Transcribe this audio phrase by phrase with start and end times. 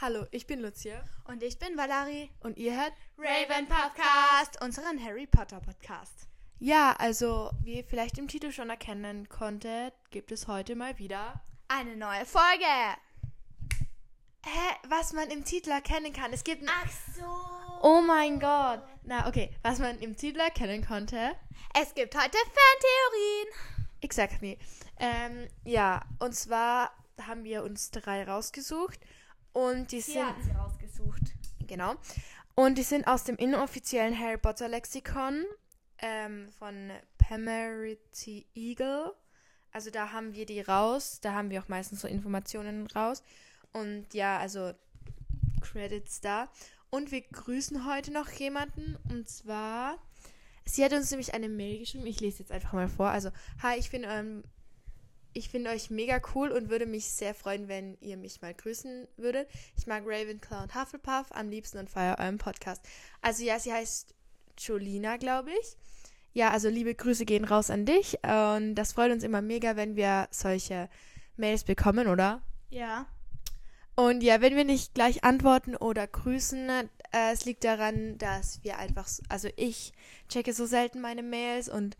[0.00, 1.04] Hallo, ich bin Lucia.
[1.24, 2.30] Und ich bin Valerie.
[2.38, 6.28] Und ihr hört Raven Podcast, unseren Harry Potter Podcast.
[6.60, 11.42] Ja, also wie ihr vielleicht im Titel schon erkennen konntet, gibt es heute mal wieder
[11.66, 12.64] eine neue Folge.
[14.44, 16.32] Hä, was man im Titel erkennen kann.
[16.32, 16.62] Es gibt.
[16.68, 17.82] Ach so.
[17.82, 18.80] Oh mein Gott.
[19.02, 19.50] Na, okay.
[19.62, 21.32] Was man im Titel erkennen konnte.
[21.74, 23.48] Es gibt heute Fantheorien.
[24.00, 24.58] Exactly.
[25.00, 29.00] Ähm, ja, und zwar haben wir uns drei rausgesucht.
[29.52, 30.24] Und die sind.
[30.24, 31.22] hat sie rausgesucht.
[31.66, 31.94] Genau.
[32.54, 35.44] Und die sind aus dem inoffiziellen Harry Potter Lexikon
[35.98, 39.14] ähm, von Pemerity Eagle.
[39.72, 41.20] Also da haben wir die raus.
[41.20, 43.22] Da haben wir auch meistens so Informationen raus.
[43.72, 44.72] Und ja, also
[45.60, 46.48] Credits da.
[46.90, 48.96] Und wir grüßen heute noch jemanden.
[49.10, 49.98] Und zwar,
[50.64, 52.06] sie hat uns nämlich eine Mail geschrieben.
[52.06, 53.08] Ich lese jetzt einfach mal vor.
[53.08, 53.30] Also,
[53.62, 54.42] hi, ich finde ähm,
[55.38, 59.06] ich finde euch mega cool und würde mich sehr freuen, wenn ihr mich mal grüßen
[59.16, 59.48] würdet.
[59.76, 62.82] Ich mag Ravenclaw und Hufflepuff am liebsten und feiere euren Podcast.
[63.22, 64.14] Also ja, sie heißt
[64.58, 65.76] Jolina, glaube ich.
[66.32, 68.18] Ja, also liebe Grüße gehen raus an dich.
[68.24, 70.88] Und das freut uns immer mega, wenn wir solche
[71.36, 72.42] Mails bekommen, oder?
[72.70, 73.06] Ja.
[73.94, 76.84] Und ja, wenn wir nicht gleich antworten oder grüßen, äh,
[77.32, 79.92] es liegt daran, dass wir einfach, also ich
[80.28, 81.96] checke so selten meine Mails und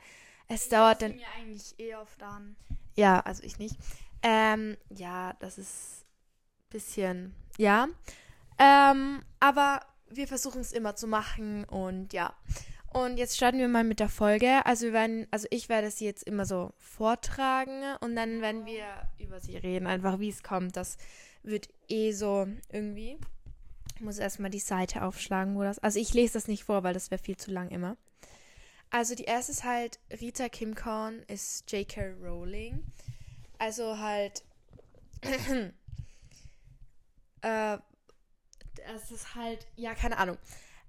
[0.47, 1.17] es Ich dauert dann.
[1.17, 2.57] mir eigentlich eh oft an.
[2.99, 3.77] Ja, also ich nicht.
[4.23, 7.87] Ähm, ja, das ist ein bisschen, ja.
[8.59, 12.35] Ähm, aber wir versuchen es immer zu machen und ja.
[12.93, 14.67] Und jetzt starten wir mal mit der Folge.
[14.67, 18.87] Also wir werden, also ich werde sie jetzt immer so vortragen und dann werden wir
[19.19, 20.77] über sie reden, einfach wie es kommt.
[20.77, 20.97] Das
[21.45, 23.17] wird eh so irgendwie.
[23.95, 25.79] Ich muss erstmal die Seite aufschlagen, wo das.
[25.79, 27.97] Also ich lese das nicht vor, weil das wäre viel zu lang immer.
[28.91, 32.15] Also die erste ist halt Rita Kimcorn ist J.K.
[32.23, 32.85] Rowling.
[33.59, 34.43] Also halt
[37.43, 37.79] äh,
[38.87, 40.39] das ist halt ja keine Ahnung.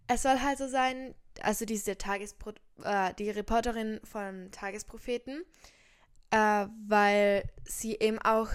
[0.07, 5.43] Es soll halt so sein, also diese Tagespro äh, die Reporterin von Tagespropheten,
[6.31, 8.49] äh, weil sie eben auch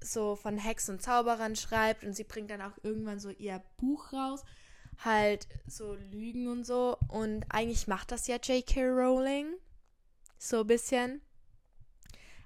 [0.00, 4.12] so von Hexen und Zauberern schreibt und sie bringt dann auch irgendwann so ihr Buch
[4.12, 4.44] raus
[5.04, 6.98] halt so Lügen und so.
[7.08, 8.82] Und eigentlich macht das ja J.K.
[8.86, 9.54] Rowling.
[10.38, 11.20] So ein bisschen.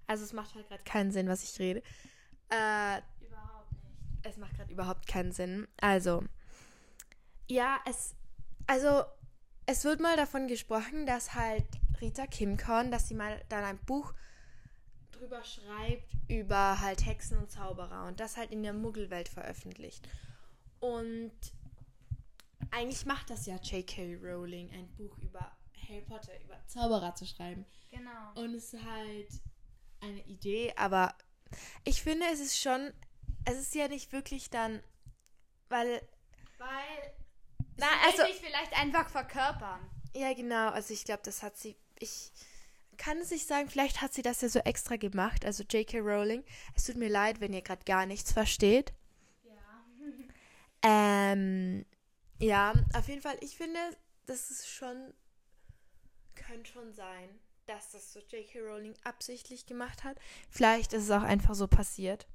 [0.07, 1.83] Also es macht halt gerade keinen Sinn, was ich rede.
[2.51, 4.27] Äh, Überhaupt nicht.
[4.27, 5.67] es macht gerade überhaupt keinen Sinn.
[5.81, 6.25] Also,
[7.49, 8.15] ja, es,
[8.67, 9.05] also,
[9.67, 11.65] es wird mal davon gesprochen, dass halt
[12.01, 14.13] Rita Kimcorn, dass sie mal dann ein Buch
[15.13, 20.09] drüber schreibt, über halt Hexen und Zauberer und das halt in der Muggelwelt veröffentlicht.
[20.81, 21.33] Und
[22.73, 24.17] eigentlich macht das ja J.K.
[24.17, 25.57] Rowling, ein Buch über
[25.89, 27.65] Harry Potter, über Zauberer zu schreiben.
[27.91, 28.33] Genau.
[28.35, 29.29] Und es ist halt
[30.01, 31.15] eine Idee, aber
[31.85, 32.93] ich finde, es ist schon,
[33.45, 34.83] es ist ja nicht wirklich dann,
[35.69, 36.01] weil,
[36.59, 37.15] Weil.
[37.77, 39.81] Na, also- will vielleicht einfach verkörpern.
[40.15, 42.33] ja genau, also ich glaube, das hat sie, ich
[42.97, 45.99] kann es nicht sagen, vielleicht hat sie das ja so extra gemacht, also J.K.
[46.01, 46.45] Rowling.
[46.75, 48.93] Es tut mir leid, wenn ihr gerade gar nichts versteht.
[49.45, 49.53] Ja.
[50.85, 51.85] Ähm,
[52.43, 53.79] ja, auf jeden Fall, ich finde,
[54.27, 55.15] das ist schon,
[56.35, 57.29] könnte schon sein,
[57.67, 58.61] dass das so J.K.
[58.61, 60.19] Rowling absichtlich gemacht hat.
[60.51, 62.27] Vielleicht ist es auch einfach so passiert.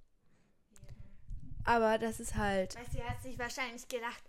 [1.63, 4.23] Aber das ist halt, Weil sie hat sich wahrscheinlich gedacht,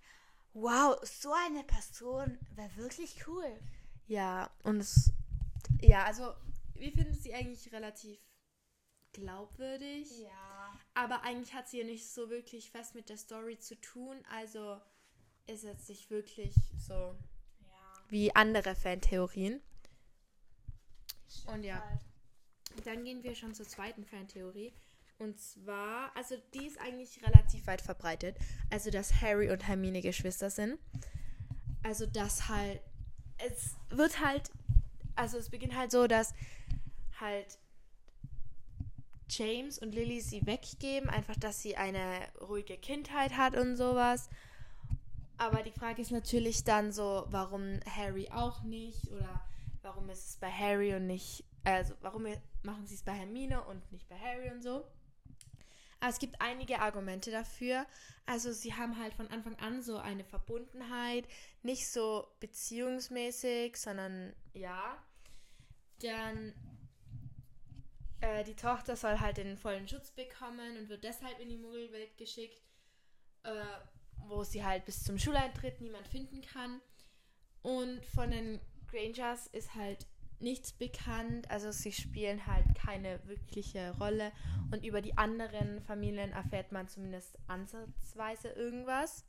[0.54, 3.60] wow, so eine Person wäre wirklich cool.
[4.08, 5.12] ja, und es,
[5.80, 6.34] ja, also,
[6.74, 8.18] wir finden sie eigentlich relativ
[9.12, 10.18] glaubwürdig.
[10.20, 10.78] Ja.
[10.94, 14.16] Aber eigentlich hat sie ja nicht so wirklich fest mit der Story zu tun.
[14.30, 14.80] Also
[15.48, 16.94] ist jetzt nicht wirklich so
[17.60, 18.02] Ja.
[18.08, 19.60] wie andere Fantheorien.
[21.46, 21.82] Und ja.
[21.82, 22.00] Halt.
[22.84, 24.72] Dann gehen wir schon zur zweiten Fantheorie.
[25.18, 28.36] Und zwar, also die ist eigentlich relativ weit verbreitet.
[28.70, 30.78] Also, dass Harry und Hermine Geschwister sind.
[31.82, 32.80] Also, dass halt,
[33.38, 34.50] es wird halt,
[35.16, 36.34] also es beginnt halt so, dass
[37.20, 37.58] halt
[39.28, 44.28] James und Lily sie weggeben, einfach, dass sie eine ruhige Kindheit hat und sowas.
[45.38, 49.40] Aber die Frage ist natürlich dann so, warum Harry auch nicht oder
[49.82, 52.26] warum ist es bei Harry und nicht, also warum
[52.64, 54.84] machen sie es bei Hermine und nicht bei Harry und so.
[56.00, 57.86] Aber es gibt einige Argumente dafür.
[58.26, 61.26] Also sie haben halt von Anfang an so eine Verbundenheit,
[61.62, 65.02] nicht so beziehungsmäßig, sondern ja.
[66.00, 66.52] Dann
[68.20, 72.16] äh, die Tochter soll halt den vollen Schutz bekommen und wird deshalb in die Muggelwelt
[72.16, 72.60] geschickt,
[73.44, 73.64] äh,
[74.26, 76.80] wo sie halt bis zum Schuleintritt niemand finden kann.
[77.62, 78.60] Und von den
[78.90, 80.06] Grangers ist halt
[80.40, 81.50] nichts bekannt.
[81.50, 84.32] Also sie spielen halt keine wirkliche Rolle.
[84.70, 89.24] Und über die anderen Familien erfährt man zumindest ansatzweise irgendwas.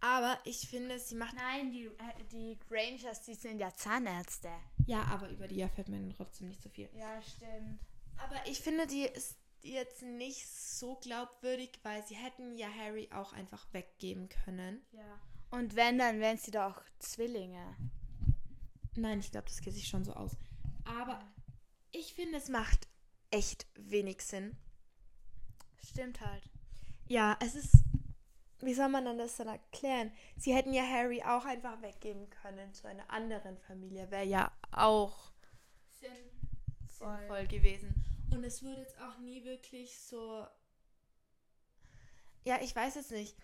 [0.00, 1.34] Aber ich finde, sie macht.
[1.34, 4.50] Nein, die, äh, die Grangers, die sind ja Zahnärzte.
[4.86, 6.88] Ja, aber über die erfährt man trotzdem nicht so viel.
[6.94, 7.80] Ja, stimmt.
[8.16, 13.32] Aber ich finde, die ist jetzt nicht so glaubwürdig, weil sie hätten ja Harry auch
[13.32, 14.84] einfach weggeben können.
[14.92, 15.20] Ja.
[15.50, 17.76] Und wenn, dann wären sie doch Zwillinge.
[18.96, 20.36] Nein, ich glaube, das geht sich schon so aus.
[20.84, 21.20] Aber
[21.92, 22.88] ich finde, es macht
[23.30, 24.56] echt wenig Sinn.
[25.82, 26.42] Stimmt halt.
[27.06, 27.74] Ja, es ist.
[28.60, 30.10] Wie soll man dann das dann erklären?
[30.36, 34.10] Sie hätten ja Harry auch einfach weggeben können zu einer anderen Familie.
[34.10, 35.30] Wäre ja auch
[36.00, 37.18] Sinnvoll.
[37.18, 38.04] sinnvoll gewesen.
[38.30, 40.46] Und es würde jetzt auch nie wirklich so.
[42.44, 43.36] Ja, ich weiß es nicht.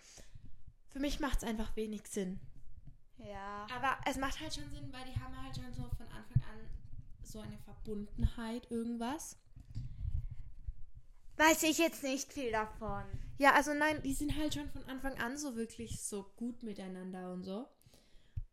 [0.89, 2.39] Für mich macht es einfach wenig Sinn.
[3.17, 3.67] Ja.
[3.75, 6.59] Aber es macht halt schon Sinn, weil die haben halt schon so von Anfang an
[7.23, 9.37] so eine Verbundenheit, irgendwas.
[11.37, 13.03] Weiß ich jetzt nicht viel davon.
[13.37, 17.33] Ja, also nein, die sind halt schon von Anfang an so wirklich so gut miteinander
[17.33, 17.67] und so.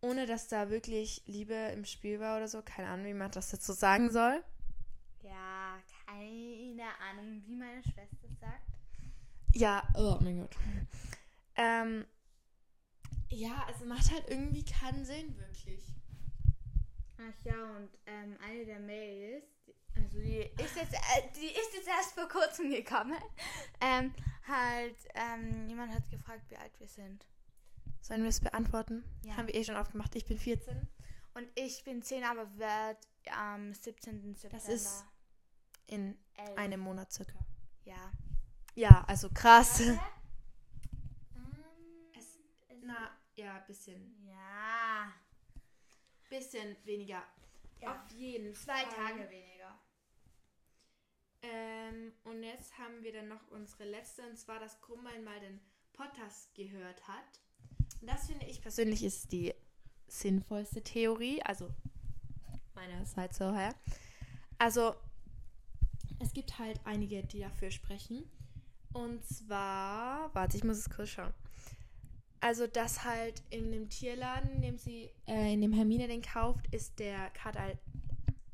[0.00, 2.60] Ohne dass da wirklich Liebe im Spiel war oder so.
[2.62, 4.42] Keine Ahnung, wie man das jetzt so sagen soll.
[5.22, 5.78] Ja,
[6.26, 8.62] keine Ahnung, wie meine Schwester sagt.
[9.54, 10.56] Ja, oh mein Gott.
[11.56, 12.06] Ähm,
[13.28, 15.82] ja, also macht halt irgendwie keinen Sinn, wirklich.
[17.18, 19.44] Ach ja, und ähm, eine der Mails,
[19.94, 23.16] also die ist jetzt, äh, die ist jetzt erst vor kurzem gekommen.
[23.80, 24.12] Ähm,
[24.48, 27.26] halt, ähm, jemand hat gefragt, wie alt wir sind.
[28.00, 29.04] Sollen wir es beantworten?
[29.24, 29.36] Ja.
[29.36, 30.14] Haben wir eh schon aufgemacht.
[30.16, 30.88] Ich bin 14.
[31.34, 32.98] Und ich bin 10, aber werde
[33.30, 34.34] am 17.
[34.34, 34.68] September.
[34.68, 35.04] ist-
[35.92, 36.56] In elf.
[36.56, 37.38] einem Monat circa.
[37.84, 38.10] Ja.
[38.74, 39.80] Ja, also krass.
[39.90, 39.98] Ähm,
[42.18, 42.38] Es-
[42.82, 44.14] Na, ja, bisschen.
[44.26, 45.12] ja.
[46.30, 47.22] Bisschen weniger.
[47.80, 47.92] Ja.
[47.92, 48.94] Auf jeden Zwei Fall.
[48.94, 49.78] Tage weniger.
[51.42, 55.60] Ähm, und jetzt haben wir dann noch unsere letzte, und zwar, dass Krummbein mal den
[55.92, 57.40] Podcast gehört hat.
[58.00, 59.52] Und das finde ich persönlich ist die
[60.06, 61.68] sinnvollste Theorie, also
[62.74, 63.74] meinerseits so her.
[64.58, 64.94] Also,
[66.32, 68.24] gibt halt einige, die dafür sprechen.
[68.92, 71.32] Und zwar, warte, ich muss es kurz schauen.
[72.40, 76.66] Also, dass halt in dem Tierladen, in dem sie, äh, in dem Hermine den kauft,
[76.74, 77.78] ist der Kat halt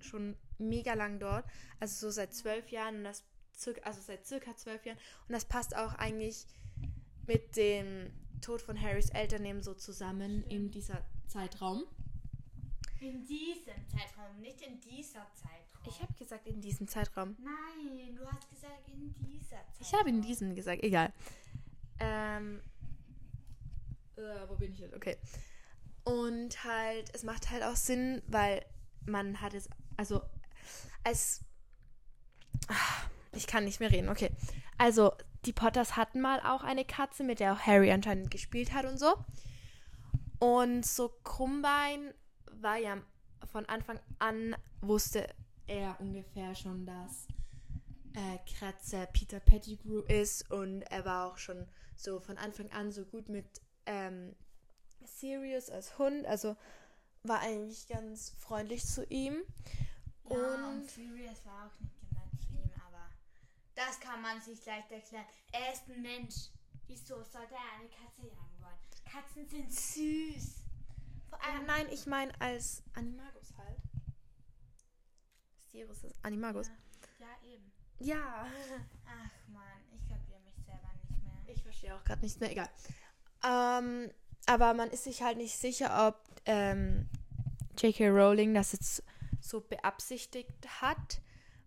[0.00, 1.44] schon mega lang dort.
[1.80, 3.24] Also so seit zwölf Jahren und das
[3.56, 4.98] circa, also seit circa zwölf Jahren.
[5.26, 6.46] Und das passt auch eigentlich
[7.26, 8.10] mit dem
[8.40, 11.84] Tod von Harrys Eltern eben so zusammen in dieser Zeitraum.
[13.00, 15.86] In diesem Zeitraum, nicht in dieser Zeitraum.
[15.86, 17.36] Ich habe gesagt in diesem Zeitraum.
[17.38, 19.80] Nein, du hast gesagt in dieser Zeitraum.
[19.80, 21.12] Ich habe in diesem gesagt, egal.
[22.00, 22.60] Ähm,
[24.16, 24.94] äh, wo bin ich jetzt?
[24.94, 25.16] Okay.
[26.04, 28.64] Und halt, es macht halt auch Sinn, weil
[29.06, 30.22] man hat es, also
[31.04, 31.44] als,
[32.66, 32.74] Ah,
[33.32, 34.30] ich kann nicht mehr reden, okay.
[34.76, 35.12] Also,
[35.44, 38.98] die Potters hatten mal auch eine Katze, mit der auch Harry anscheinend gespielt hat und
[38.98, 39.14] so.
[40.40, 42.12] Und so Krummbein
[42.62, 43.00] war ja
[43.52, 45.28] von Anfang an, wusste
[45.66, 47.28] er ungefähr schon, dass
[48.14, 51.66] äh, Kratzer Peter Pettigrew ist und er war auch schon
[51.96, 53.46] so von Anfang an so gut mit
[53.86, 54.34] ähm,
[55.04, 56.56] Sirius als Hund, also
[57.22, 59.42] war eigentlich ganz freundlich zu ihm.
[60.28, 63.08] Ja, und, Und- Sirius war auch nicht gemeint zu ihm, aber
[63.74, 65.24] das kann man sich leicht erklären.
[65.52, 66.50] Er ist ein Mensch.
[66.86, 68.78] Wieso sollte er eine Katze jagen wollen?
[69.04, 70.57] Katzen sind süß.
[71.32, 73.78] Äh, nein, ich meine als Animagus halt.
[75.70, 76.68] Sirius ist Animagus.
[76.68, 77.72] Ja, ja, eben.
[77.98, 78.46] Ja.
[79.06, 81.54] Ach man, ich kapiere mich selber nicht mehr.
[81.54, 82.68] Ich verstehe auch gerade nichts mehr, egal.
[83.44, 84.10] Ähm,
[84.46, 87.08] aber man ist sich halt nicht sicher, ob ähm,
[87.78, 88.08] J.K.
[88.08, 89.02] Rowling das jetzt
[89.40, 91.20] so beabsichtigt hat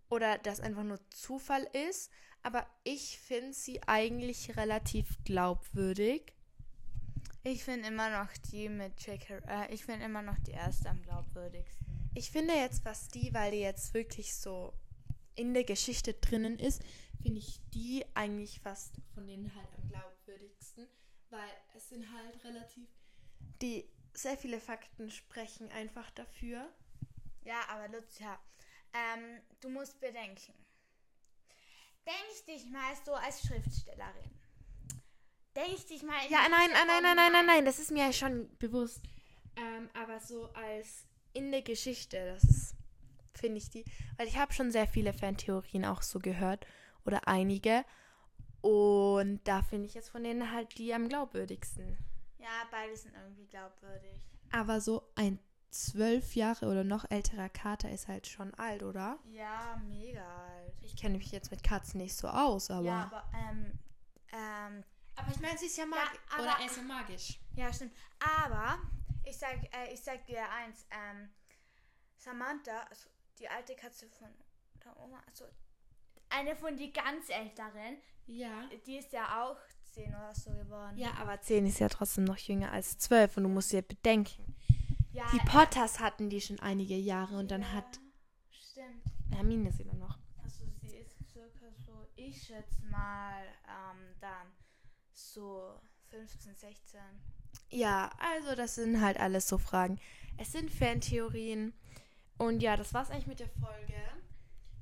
[0.10, 2.12] oder das einfach nur Zufall ist.
[2.44, 6.34] Aber ich finde sie eigentlich relativ glaubwürdig.
[7.44, 9.42] Ich finde immer noch die mit J.K.
[9.48, 11.88] Äh, ich finde immer noch die erste am glaubwürdigsten.
[12.14, 14.74] Ich finde jetzt, was die, weil die jetzt wirklich so
[15.36, 16.84] in der Geschichte drinnen ist,
[17.24, 20.88] finde ich die eigentlich fast von denen halt am glaubwürdigsten,
[21.30, 22.88] weil es sind halt relativ
[23.62, 26.68] die sehr viele Fakten sprechen einfach dafür.
[27.44, 28.40] Ja, aber Lucia,
[28.94, 30.54] ähm, du musst bedenken.
[32.06, 34.41] Denk dich mal so als Schriftstellerin.
[35.56, 38.14] Denk dich mal Ja, nein, nein, nein, nein, nein, nein, nein, das ist mir ja
[38.14, 39.02] schon bewusst.
[39.56, 42.76] Ähm, aber so als in der Geschichte, das ist,
[43.34, 43.84] finde ich die,
[44.18, 46.66] weil ich habe schon sehr viele Fantheorien auch so gehört
[47.06, 47.84] oder einige
[48.62, 51.98] und da finde ich jetzt von denen halt die am glaubwürdigsten.
[52.38, 54.26] Ja, beide sind irgendwie glaubwürdig.
[54.52, 55.40] Aber so ein
[55.70, 59.18] zwölf Jahre oder noch älterer Kater ist halt schon alt, oder?
[59.32, 60.74] Ja, mega alt.
[60.82, 62.86] Ich kenne mich jetzt mit Katzen nicht so aus, aber.
[62.86, 63.80] Ja, aber, ähm,
[64.34, 64.84] ähm,
[65.22, 66.20] aber ich meine, sie ist ja magisch.
[66.30, 66.40] magisch.
[66.40, 67.40] oder er ist ja magisch.
[67.56, 67.94] Ja, stimmt.
[68.20, 68.80] Aber
[69.26, 71.30] ich sag, äh, ich sag dir eins, ähm,
[72.18, 73.10] Samantha, also
[73.40, 74.30] die alte Katze von
[74.84, 75.46] der Oma, also
[76.30, 77.98] eine von die ganz älteren,
[78.28, 78.70] Ja.
[78.86, 79.58] die ist ja auch
[79.92, 80.98] zehn oder so geworden.
[80.98, 84.56] Ja, aber 10 ist ja trotzdem noch jünger als 12 und du musst dir bedenken.
[85.12, 88.00] ja Die äh, Potters hatten die schon einige Jahre und dann ja, hat
[88.52, 89.04] Stimmt.
[89.32, 90.18] Hermine sie dann noch.
[90.44, 94.48] Also sie ist circa so, ich schätze mal, ähm, dann
[95.14, 97.00] so 15, 16.
[97.70, 100.00] Ja, also das sind halt alles so Fragen.
[100.38, 101.74] Es sind Fantheorien.
[102.38, 104.02] Und ja, das war's eigentlich mit der Folge.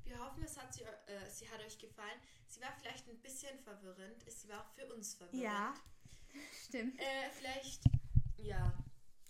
[0.06, 2.20] Wir hoffen, es hat sie, äh, sie hat euch gefallen.
[2.48, 4.24] Sie war vielleicht ein bisschen verwirrend.
[4.28, 5.44] Sie war auch für uns verwirrend.
[5.44, 5.74] Ja.
[6.66, 7.00] Stimmt.
[7.00, 7.84] Äh, vielleicht,
[8.38, 8.74] ja,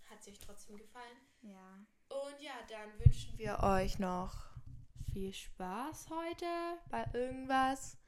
[0.09, 1.17] hat sie euch trotzdem gefallen.
[1.41, 1.85] Ja.
[2.09, 4.33] Und ja, dann wünschen wir euch noch
[5.11, 6.45] viel Spaß heute
[6.89, 7.98] bei irgendwas.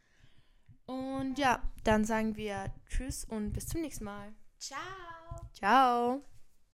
[0.86, 4.34] Und ja, dann sagen wir Tschüss und bis zum nächsten Mal.
[4.58, 4.80] Ciao.
[5.54, 6.22] Ciao.